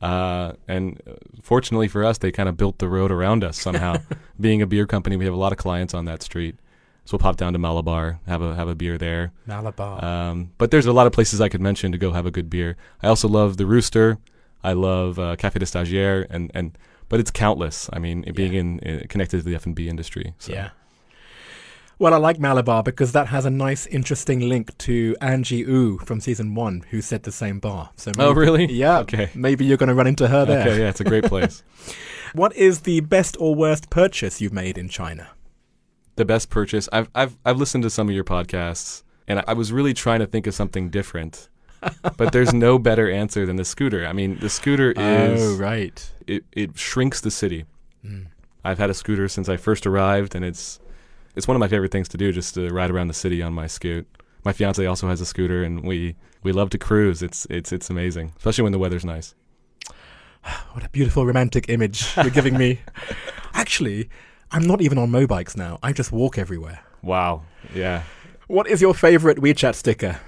[0.00, 3.96] Uh, and uh, fortunately for us, they kind of built the road around us somehow.
[4.40, 6.56] Being a beer company, we have a lot of clients on that street.
[7.04, 9.32] So we'll pop down to Malabar, have a have a beer there.
[9.46, 10.02] Malabar.
[10.02, 12.48] Um, but there's a lot of places I could mention to go have a good
[12.48, 12.76] beer.
[13.02, 14.18] I also love the Rooster.
[14.62, 16.78] I love uh, Café de Stagiaire, and, and
[17.10, 17.90] but it's countless.
[17.92, 20.34] I mean, it being in, in connected to the F and B industry.
[20.38, 20.54] So.
[20.54, 20.70] Yeah.
[21.98, 26.20] Well, I like Malabar because that has a nice, interesting link to Angie Wu from
[26.20, 27.90] season one, who said the same bar.
[27.96, 28.66] So Oh, really?
[28.72, 28.98] Yeah.
[29.04, 29.30] Okay.
[29.34, 30.60] Maybe you're going to run into her there.
[30.60, 30.80] Okay.
[30.80, 31.62] Yeah, it's a great place.
[32.34, 35.28] What is the best or worst purchase you've made in China?
[36.16, 36.88] the best purchase.
[36.92, 40.20] I've I've I've listened to some of your podcasts, and I, I was really trying
[40.20, 41.48] to think of something different.
[42.16, 44.06] but there's no better answer than the scooter.
[44.06, 46.10] I mean, the scooter is oh, right.
[46.26, 47.66] it, it shrinks the city.
[48.04, 48.26] Mm.
[48.64, 50.80] I've had a scooter since I first arrived, and it's
[51.36, 53.52] it's one of my favorite things to do, just to ride around the city on
[53.52, 54.06] my scoot.
[54.44, 57.22] My fiance also has a scooter, and we we love to cruise.
[57.22, 59.34] It's it's it's amazing, especially when the weather's nice.
[60.72, 62.80] What a beautiful romantic image you're giving me.
[63.54, 64.10] Actually,
[64.50, 65.78] I'm not even on mobikes now.
[65.82, 66.80] I just walk everywhere.
[67.02, 67.42] Wow.
[67.74, 68.02] Yeah.
[68.46, 70.20] What is your favorite WeChat sticker?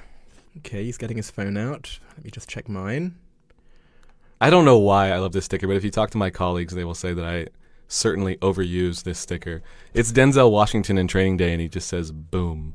[0.59, 1.99] Okay, he's getting his phone out.
[2.17, 3.17] Let me just check mine.
[4.41, 6.75] I don't know why I love this sticker, but if you talk to my colleagues,
[6.75, 7.49] they will say that I
[7.89, 9.63] certainly overuse this sticker.
[9.95, 12.75] It's Denzel Washington in Training Day, and he just says "boom."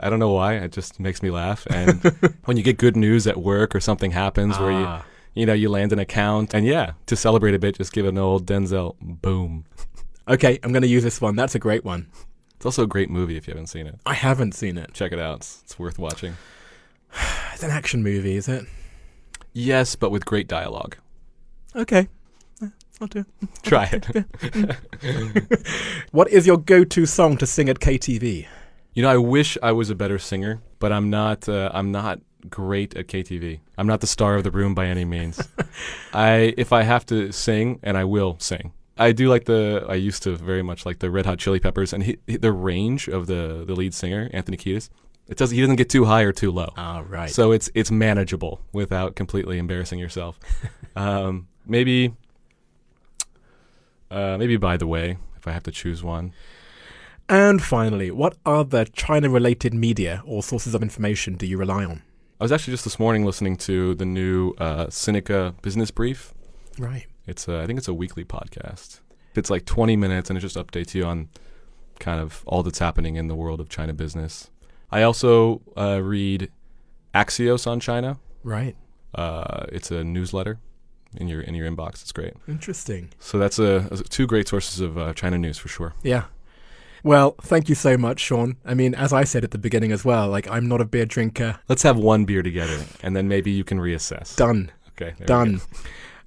[0.00, 0.54] I don't know why.
[0.54, 1.66] It just makes me laugh.
[1.70, 2.02] And
[2.44, 5.04] when you get good news at work or something happens where you Ah.
[5.34, 8.16] you know you land an account, and yeah, to celebrate a bit, just give an
[8.18, 9.64] old Denzel boom.
[10.28, 11.36] Okay, I'm going to use this one.
[11.36, 12.06] That's a great one.
[12.56, 13.98] It's also a great movie if you haven't seen it.
[14.04, 14.92] I haven't seen it.
[14.92, 15.36] Check it out.
[15.38, 16.36] It's, it's worth watching.
[17.54, 18.66] It's an action movie, is it?
[19.52, 20.96] Yes, but with great dialogue.
[21.74, 22.08] Okay.
[23.00, 23.48] I'll do it.
[23.62, 24.06] Try it.
[26.12, 28.46] What is your go-to song to sing at KTV?
[28.94, 31.48] You know, I wish I was a better singer, but I'm not.
[31.48, 33.60] Uh, I'm not great at KTV.
[33.76, 35.46] I'm not the star of the room by any means.
[36.12, 38.72] I, if I have to sing, and I will sing.
[38.96, 39.86] I do like the.
[39.88, 43.06] I used to very much like the Red Hot Chili Peppers, and he, the range
[43.06, 44.88] of the the lead singer Anthony Kiedis.
[45.28, 45.54] It doesn't.
[45.54, 46.72] He doesn't get too high or too low.
[46.76, 47.30] Ah, right.
[47.30, 50.40] So it's it's manageable without completely embarrassing yourself.
[50.96, 52.14] um, maybe,
[54.10, 56.32] uh, maybe by the way, if I have to choose one,
[57.28, 62.02] and finally, what other China-related media or sources of information do you rely on?
[62.40, 66.32] I was actually just this morning listening to the new uh, Sinica Business Brief.
[66.78, 67.06] Right.
[67.26, 69.00] It's a, I think it's a weekly podcast.
[69.34, 71.28] It's like 20 minutes, and it just updates you on
[71.98, 74.50] kind of all that's happening in the world of China business.
[74.90, 76.50] I also uh, read
[77.14, 78.18] Axios on China.
[78.42, 78.74] Right.
[79.14, 80.60] Uh, it's a newsletter
[81.16, 82.02] in your in your inbox.
[82.02, 82.34] It's great.
[82.46, 83.10] Interesting.
[83.18, 85.94] So that's a, a- two great sources of uh, China news for sure.
[86.02, 86.24] Yeah.
[87.04, 88.56] Well, thank you so much, Sean.
[88.64, 91.06] I mean, as I said at the beginning as well, like I'm not a beer
[91.06, 91.58] drinker.
[91.68, 94.34] Let's have one beer together, and then maybe you can reassess.
[94.36, 94.70] Done.
[95.00, 95.60] Okay, Done.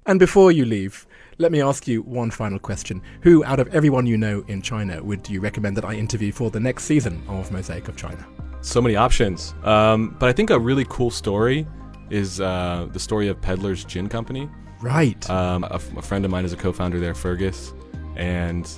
[0.06, 1.06] And before you leave,
[1.38, 3.02] let me ask you one final question.
[3.20, 6.50] Who, out of everyone you know in China, would you recommend that I interview for
[6.50, 8.26] the next season of Mosaic of China?
[8.62, 9.54] So many options.
[9.64, 11.66] Um, but I think a really cool story
[12.10, 14.48] is uh, the story of Peddler's Gin Company.
[14.82, 15.28] Right.
[15.30, 17.72] Um, a, f- a friend of mine is a co-founder there, Fergus,
[18.16, 18.68] and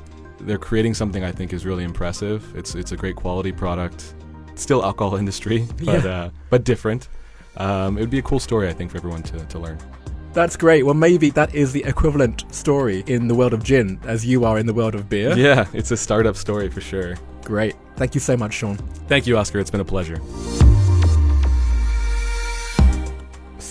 [0.40, 2.54] they're creating something I think is really impressive.
[2.56, 4.14] It's it's a great quality product.
[4.54, 6.10] Still alcohol industry, but Yeah.
[6.10, 7.08] uh, but different.
[7.56, 9.78] Um, it would be a cool story, I think, for everyone to, to learn.
[10.32, 10.82] That's great.
[10.84, 14.58] Well, maybe that is the equivalent story in the world of gin as you are
[14.58, 15.36] in the world of beer.
[15.38, 17.14] Yeah, it's a startup story for sure.
[17.44, 17.76] Great.
[17.94, 18.76] Thank you so much, Sean.
[19.06, 19.60] Thank you, Oscar.
[19.60, 20.18] It's been a pleasure.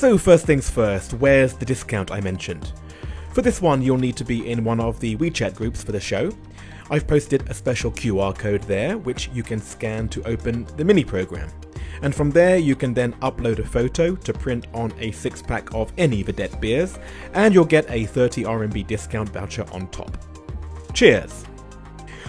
[0.03, 2.73] So, first things first, where's the discount I mentioned?
[3.31, 5.99] For this one, you'll need to be in one of the WeChat groups for the
[6.01, 6.29] show.
[6.91, 11.05] I've posted a special QR code there, which you can scan to open the mini
[11.05, 11.49] program.
[12.01, 15.73] And from there, you can then upload a photo to print on a six pack
[15.73, 16.99] of any Vedette beers,
[17.33, 20.17] and you'll get a 30 RMB discount voucher on top.
[20.93, 21.45] Cheers!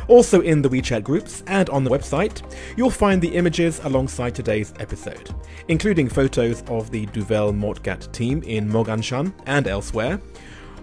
[0.09, 2.43] Also in the WeChat groups and on the website,
[2.77, 5.35] you'll find the images alongside today's episode,
[5.69, 10.21] including photos of the Duvel Moortgat team in Moganshan and elsewhere,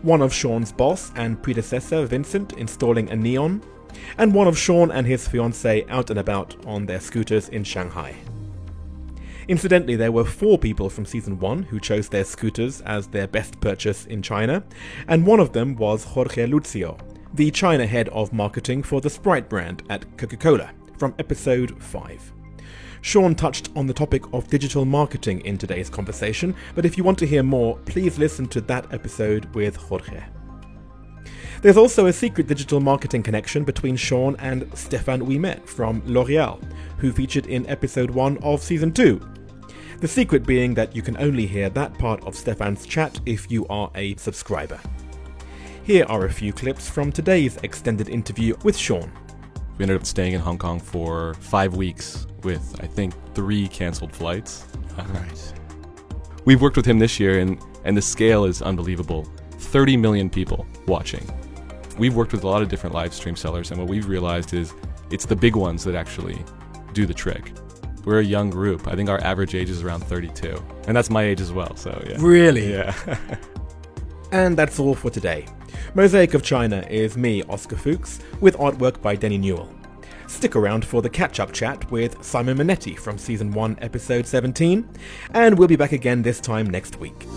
[0.01, 3.61] one of Sean's boss and predecessor Vincent installing a neon,
[4.17, 8.15] and one of Sean and his fiancée out and about on their scooters in Shanghai.
[9.47, 13.59] Incidentally, there were four people from season one who chose their scooters as their best
[13.59, 14.63] purchase in China,
[15.07, 16.97] and one of them was Jorge Lucio,
[17.33, 22.33] the China head of marketing for the Sprite brand at Coca Cola, from episode 5.
[23.01, 27.17] Sean touched on the topic of digital marketing in today's conversation, but if you want
[27.17, 30.21] to hear more, please listen to that episode with Jorge.
[31.61, 36.61] There's also a secret digital marketing connection between Sean and Stéphane Ouimet from L'Oreal,
[36.97, 39.21] who featured in episode 1 of season 2.
[39.99, 43.65] The secret being that you can only hear that part of Stéphane's chat if you
[43.67, 44.79] are a subscriber.
[45.83, 49.11] Here are a few clips from today's extended interview with Sean.
[49.77, 54.15] We ended up staying in Hong Kong for five weeks with, I think, three canceled
[54.15, 54.67] flights.
[54.95, 55.53] Right.
[56.45, 60.67] We've worked with him this year, and, and the scale is unbelievable 30 million people
[60.85, 61.27] watching.
[61.97, 64.73] We've worked with a lot of different live stream sellers, and what we've realized is
[65.09, 66.43] it's the big ones that actually
[66.93, 67.53] do the trick.
[68.05, 68.87] We're a young group.
[68.87, 70.63] I think our average age is around 32.
[70.87, 72.17] And that's my age as well, so yeah.
[72.19, 72.71] Really?
[72.71, 73.17] Yeah.
[74.31, 75.45] And that's all for today.
[75.93, 79.69] Mosaic of China is me, Oscar Fuchs, with artwork by Denny Newell.
[80.27, 84.87] Stick around for the catch up chat with Simon Minetti from Season 1, Episode 17,
[85.33, 87.27] and we'll be back again this time next week.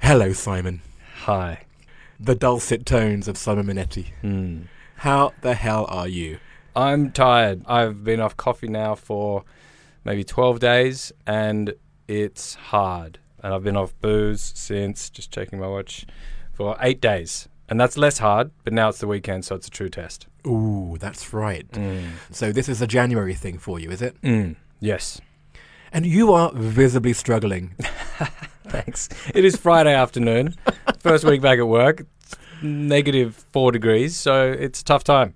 [0.00, 0.82] Hello, Simon.
[1.22, 1.64] Hi.
[2.18, 4.12] The dulcet tones of Simon Minetti.
[4.20, 4.62] Hmm.
[4.96, 6.38] How the hell are you?
[6.76, 7.62] I'm tired.
[7.66, 9.44] I've been off coffee now for
[10.04, 11.74] maybe 12 days and
[12.08, 13.18] it's hard.
[13.42, 16.06] And I've been off booze since, just checking my watch,
[16.52, 17.48] for eight days.
[17.68, 20.26] And that's less hard, but now it's the weekend, so it's a true test.
[20.46, 21.70] Ooh, that's right.
[21.72, 22.12] Mm.
[22.30, 24.20] So this is a January thing for you, is it?
[24.22, 24.56] Mm.
[24.80, 25.20] Yes.
[25.92, 27.74] And you are visibly struggling.
[28.68, 29.08] Thanks.
[29.34, 30.54] It is Friday afternoon,
[30.98, 35.34] first week back at work, It's negative four degrees, so it's a tough time.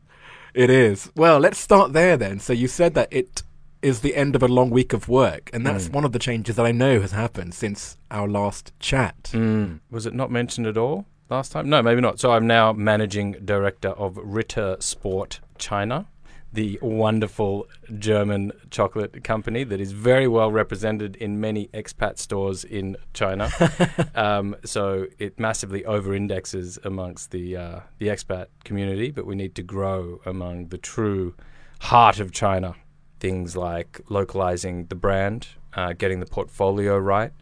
[0.55, 1.11] It is.
[1.15, 2.41] Well, let's start there then.
[2.41, 3.43] So you said that it
[3.83, 5.93] is the end of a long week of work, and that's Mm.
[5.93, 9.31] one of the changes that I know has happened since our last chat.
[9.33, 9.81] Mm.
[9.91, 11.69] Was it not mentioned at all last time?
[11.69, 12.19] No, maybe not.
[12.19, 16.07] So I'm now managing director of Ritter Sport China,
[16.53, 17.67] the wonderful
[17.99, 23.51] German chocolate company that is very well represented in many expat stores in China.
[24.15, 29.63] um, so it massively over-indexes amongst the uh, the expat community, but we need to
[29.63, 31.35] grow among the true
[31.81, 32.75] heart of China.
[33.21, 37.33] Things like localizing the brand, uh, getting the portfolio right,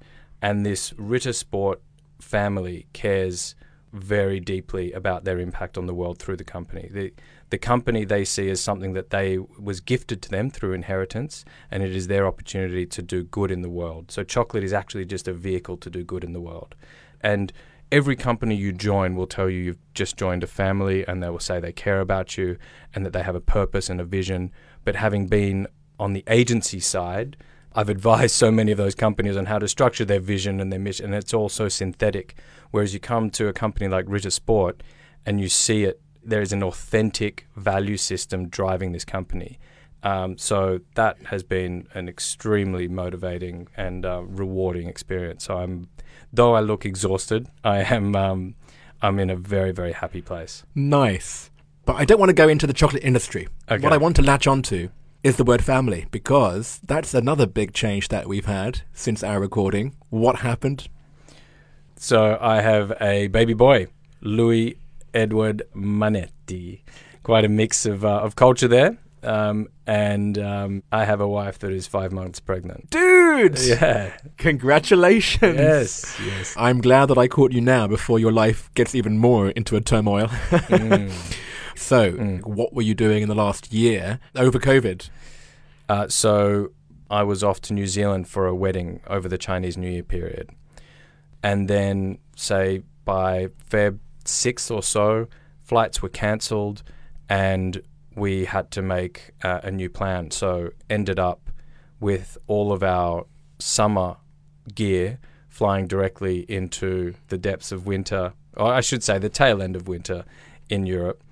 [0.43, 1.81] and this Ritter Sport
[2.21, 3.55] family cares
[3.93, 6.89] very deeply about their impact on the world through the company.
[6.93, 7.13] The
[7.51, 11.83] the company they see as something that they was gifted to them through inheritance and
[11.83, 14.11] it is their opportunity to do good in the world.
[14.11, 16.75] So chocolate is actually just a vehicle to do good in the world.
[17.21, 17.53] And
[17.93, 21.39] every company you join will tell you you've just joined a family and they will
[21.39, 22.59] say they care about you
[22.95, 24.51] and that they have a purpose and a vision.
[24.85, 27.37] But having been on the agency side,
[27.75, 30.81] I've advised so many of those companies on how to structure their vision and their
[30.81, 32.35] mission, and it's all so synthetic.
[32.71, 34.83] Whereas you come to a company like Ritter Sport
[35.27, 39.59] and you see it, there is an authentic value system driving this company.
[40.03, 45.45] Um, so that has been an extremely motivating and uh, rewarding experience.
[45.45, 45.89] So I'm,
[46.33, 48.55] though I look exhausted, I am, um,
[49.01, 50.65] I'm in a very very happy place.
[50.75, 51.51] Nice.
[51.85, 53.47] But I don't want to go into the chocolate industry.
[53.71, 53.83] Okay.
[53.83, 54.91] What I want to latch onto
[55.23, 59.95] is the word family because that's another big change that we've had since our recording.
[60.11, 60.89] What happened?
[61.97, 63.87] So I have a baby boy,
[64.21, 64.79] Louis
[65.17, 66.83] Edward Manetti.
[67.23, 68.99] Quite a mix of uh, of culture there.
[69.23, 72.91] Um, and um, I have a wife that is five months pregnant.
[72.91, 73.59] Dude!
[73.59, 74.13] Yeah.
[74.39, 75.59] Congratulations.
[75.59, 76.17] yes.
[76.25, 76.55] Yes.
[76.57, 79.81] I'm glad that I caught you now before your life gets even more into a
[79.81, 80.29] turmoil.
[80.29, 81.11] Mm.
[81.79, 82.41] So, Mm.
[82.47, 85.11] what were you doing in the last year over COVID?
[85.91, 86.71] Uh, so
[87.11, 90.49] I was off to New Zealand for a wedding over the Chinese New Year period.
[91.43, 95.29] And then, say, by Feb 6th or so,
[95.63, 96.83] flights were cancelled
[97.29, 97.83] and
[98.15, 100.31] we had to make uh, a new plan.
[100.31, 101.51] So, ended up
[102.01, 103.27] with all of our
[103.59, 104.17] summer
[104.75, 109.75] gear flying directly into the depths of winter, or I should say, the tail end
[109.75, 110.25] of winter
[110.69, 111.23] in Europe.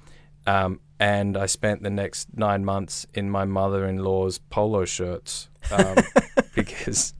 [0.47, 5.97] Um, and I spent the next nine months in my mother-in-law's polo shirts um,
[6.55, 7.13] because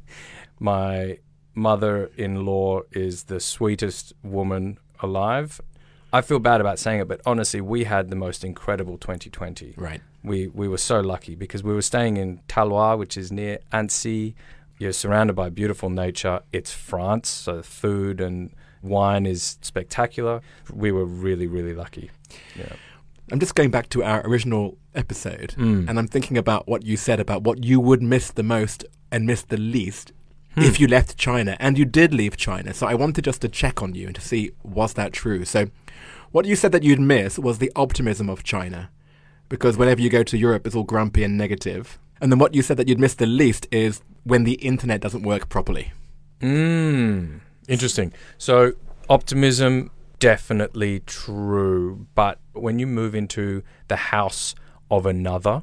[0.59, 1.19] my
[1.55, 5.61] mother-in-law is the sweetest woman alive.
[6.13, 9.75] I feel bad about saying it, but honestly, we had the most incredible 2020.
[9.77, 10.01] Right.
[10.23, 14.35] We we were so lucky because we were staying in Talloires, which is near Annecy.
[14.79, 16.41] You're surrounded by beautiful nature.
[16.53, 18.51] It's France, so food and
[18.83, 20.41] wine is spectacular.
[20.73, 22.11] We were really really lucky.
[22.57, 22.75] Yeah.
[23.33, 25.89] I'm just going back to our original episode Mm.
[25.89, 29.25] and I'm thinking about what you said about what you would miss the most and
[29.27, 30.13] miss the least
[30.55, 30.63] Hmm.
[30.63, 31.57] if you left China.
[31.59, 32.73] And you did leave China.
[32.75, 35.45] So I wanted just to check on you and to see was that true.
[35.45, 35.67] So
[36.31, 38.91] what you said that you'd miss was the optimism of China.
[39.49, 41.99] Because whenever you go to Europe, it's all grumpy and negative.
[42.21, 45.23] And then what you said that you'd miss the least is when the internet doesn't
[45.23, 45.93] work properly.
[46.41, 48.13] Mm, interesting.
[48.39, 48.73] So
[49.09, 54.55] optimism definitely true, but when you move into the house
[54.91, 55.63] of another,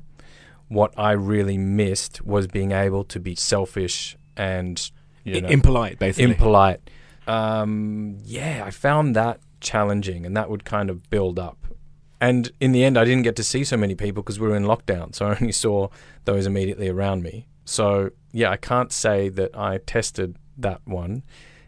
[0.68, 4.92] what I really missed was being able to be selfish and
[5.24, 6.32] you know impolite, basically.
[6.32, 6.90] impolite.
[7.28, 11.58] Um, yeah, I found that challenging, and that would kind of build up.
[12.20, 14.56] And in the end, I didn't get to see so many people because we were
[14.56, 15.88] in lockdown, so I only saw
[16.26, 17.48] those immediately around me.
[17.66, 21.24] So yeah, I can't say that I tested that one.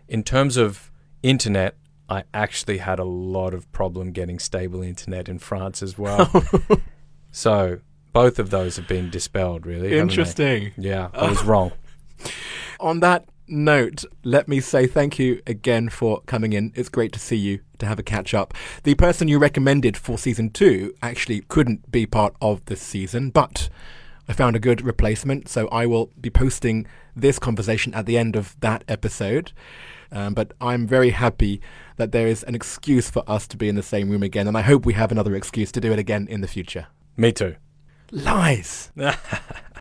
[0.07, 0.91] In terms of
[1.21, 1.75] internet,
[2.09, 6.29] I actually had a lot of problem getting stable internet in France as well.
[7.31, 7.79] so
[8.11, 9.97] both of those have been dispelled, really.
[9.97, 10.71] Interesting.
[10.77, 11.71] Yeah, I was wrong.
[12.79, 16.71] On that note, let me say thank you again for coming in.
[16.75, 18.53] It's great to see you, to have a catch up.
[18.83, 23.69] The person you recommended for season two actually couldn't be part of this season, but
[24.27, 28.35] I found a good replacement, so I will be posting this conversation at the end
[28.35, 29.51] of that episode.
[30.11, 31.59] Um, but I'm very happy
[31.97, 34.57] that there is an excuse for us to be in the same room again, and
[34.57, 36.87] I hope we have another excuse to do it again in the future.
[37.17, 37.55] Me too.
[38.11, 38.91] Lies!